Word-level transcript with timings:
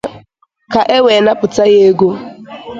ka 0.73 0.81
e 0.97 0.99
wee 1.05 1.19
napụta 1.25 1.63
ha 1.67 1.71
ego. 1.87 2.09